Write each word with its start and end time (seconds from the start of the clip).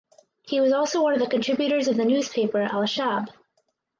He 0.41 0.59
was 0.59 0.73
also 0.73 1.03
one 1.03 1.13
of 1.13 1.19
the 1.19 1.27
contributors 1.29 1.87
of 1.87 1.95
the 1.95 2.05
newspaper 2.05 2.59
"Al 2.63 2.81
Shaab". 2.85 3.27